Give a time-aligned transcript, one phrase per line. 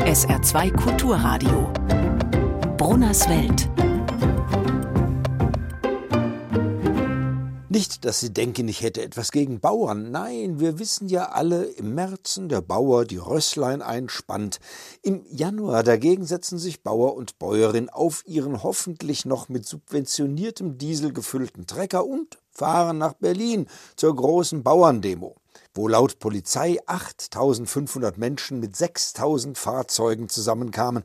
[0.00, 1.72] SR2 Kulturradio.
[2.76, 3.68] Brunners Welt.
[7.68, 10.10] Nicht, dass Sie denken, ich hätte etwas gegen Bauern.
[10.10, 14.58] Nein, wir wissen ja alle, im Märzen der Bauer die Rösslein einspannt.
[15.02, 21.12] Im Januar dagegen setzen sich Bauer und Bäuerin auf ihren hoffentlich noch mit subventioniertem Diesel
[21.12, 23.66] gefüllten Trecker und fahren nach Berlin
[23.96, 25.36] zur großen Bauerndemo
[25.74, 31.04] wo laut Polizei 8500 Menschen mit 6000 Fahrzeugen zusammenkamen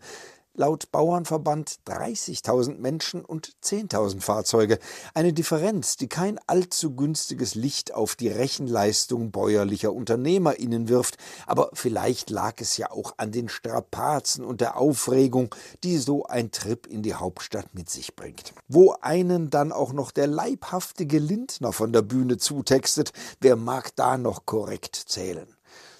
[0.55, 4.79] laut Bauernverband 30.000 Menschen und 10.000 Fahrzeuge.
[5.13, 11.17] Eine Differenz, die kein allzu günstiges Licht auf die Rechenleistung bäuerlicher UnternehmerInnen wirft.
[11.47, 15.53] Aber vielleicht lag es ja auch an den Strapazen und der Aufregung,
[15.83, 18.53] die so ein Trip in die Hauptstadt mit sich bringt.
[18.67, 24.17] Wo einen dann auch noch der leibhaftige Lindner von der Bühne zutextet, wer mag da
[24.17, 25.47] noch korrekt zählen?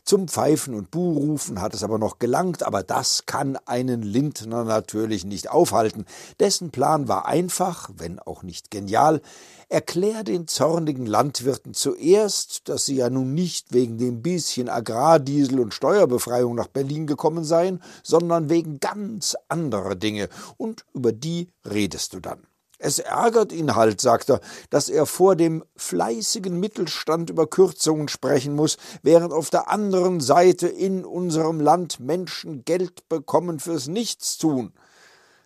[0.06, 5.24] Zum Pfeifen und Buhrufen hat es aber noch gelangt, aber das kann einen Lindner natürlich
[5.24, 6.06] nicht aufhalten.
[6.42, 9.22] Dessen Plan war einfach, wenn auch nicht genial.
[9.70, 15.74] Erklär den zornigen Landwirten zuerst, dass sie ja nun nicht wegen dem bisschen Agrardiesel und
[15.74, 22.20] Steuerbefreiung nach Berlin gekommen seien, sondern wegen ganz anderer Dinge, und über die redest du
[22.20, 22.40] dann.
[22.86, 28.56] Es ärgert ihn halt, sagt er, dass er vor dem fleißigen Mittelstand über Kürzungen sprechen
[28.56, 34.74] muss, während auf der anderen Seite in unserem Land Menschen Geld bekommen fürs Nichtstun.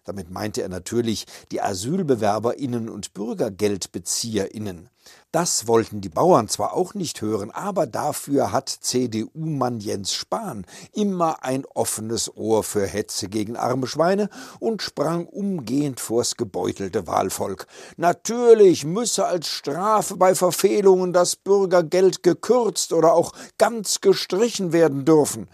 [0.08, 4.89] Damit meinte er natürlich die Asylbewerberinnen und Bürgergeldbezieherinnen.
[5.33, 11.44] Das wollten die Bauern zwar auch nicht hören, aber dafür hat CDU-Mann Jens Spahn immer
[11.44, 17.67] ein offenes Ohr für Hetze gegen arme Schweine und sprang umgehend vors gebeutelte Wahlvolk.
[17.97, 25.49] Natürlich müsse als Strafe bei Verfehlungen das Bürgergeld gekürzt oder auch ganz gestrichen werden dürfen.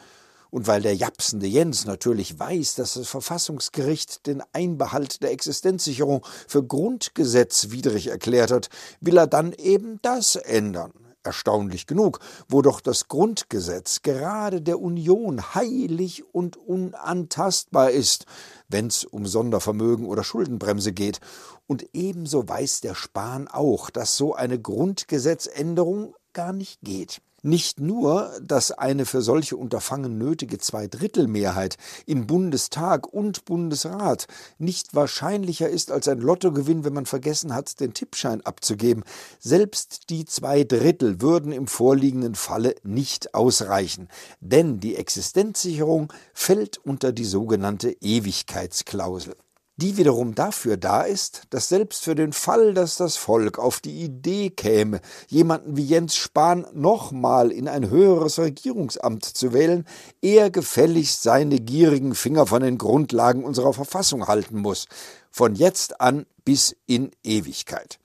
[0.53, 6.63] Und weil der japsende Jens natürlich weiß, dass das Verfassungsgericht den Einbehalt der Existenzsicherung für
[6.63, 8.69] grundgesetzwidrig erklärt hat,
[9.01, 10.91] will er dann eben das ändern.
[11.23, 12.19] Erstaunlich genug,
[12.49, 18.27] wo doch das Grundgesetz gerade der Union heilig und unantastbar ist,
[18.69, 21.19] wenn's um Sondervermögen oder Schuldenbremse geht.
[21.65, 27.21] Und ebenso weiß der Spahn auch, dass so eine Grundgesetzänderung gar nicht geht.
[27.45, 34.27] Nicht nur, dass eine für solche Unterfangen nötige Zweidrittelmehrheit in Bundestag und Bundesrat
[34.59, 39.03] nicht wahrscheinlicher ist als ein Lottogewinn, wenn man vergessen hat, den Tippschein abzugeben.
[39.39, 44.07] Selbst die zwei Drittel würden im vorliegenden Falle nicht ausreichen,
[44.39, 49.35] denn die Existenzsicherung fällt unter die sogenannte Ewigkeitsklausel
[49.77, 54.03] die wiederum dafür da ist, dass selbst für den Fall, dass das Volk auf die
[54.03, 59.85] Idee käme, jemanden wie Jens Spahn nochmal in ein höheres Regierungsamt zu wählen,
[60.21, 64.87] er gefälligst seine gierigen Finger von den Grundlagen unserer Verfassung halten muss,
[65.31, 67.99] von jetzt an bis in Ewigkeit.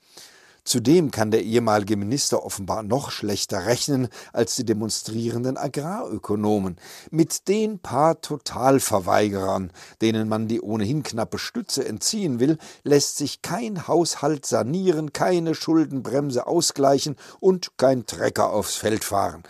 [0.69, 6.75] Zudem kann der ehemalige Minister offenbar noch schlechter rechnen als die demonstrierenden Agrarökonomen.
[7.09, 13.87] Mit den paar Totalverweigerern, denen man die ohnehin knappe Stütze entziehen will, lässt sich kein
[13.87, 19.41] Haushalt sanieren, keine Schuldenbremse ausgleichen und kein Trecker aufs Feld fahren.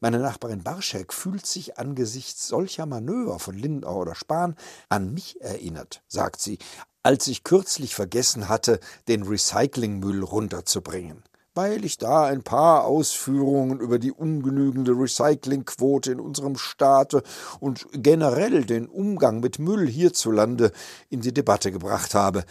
[0.00, 4.54] Meine Nachbarin Barschek fühlt sich angesichts solcher Manöver von Lindau oder Spahn
[4.88, 6.58] an mich erinnert, sagt sie,
[7.02, 11.22] als ich kürzlich vergessen hatte, den Recyclingmüll runterzubringen
[11.58, 17.24] weil ich da ein paar Ausführungen über die ungenügende Recyclingquote in unserem Staate
[17.58, 20.70] und generell den Umgang mit Müll hierzulande
[21.10, 22.44] in die Debatte gebracht habe.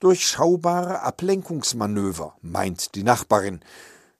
[0.00, 3.60] Durchschaubare Ablenkungsmanöver, meint die Nachbarin.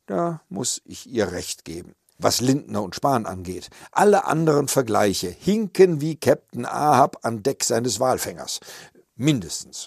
[0.07, 3.71] Da muss ich ihr recht geben was Lindner und Spahn angeht.
[3.93, 8.59] Alle anderen Vergleiche hinken wie Captain Ahab an Deck seines Walfängers.
[9.19, 9.81] Mindestens.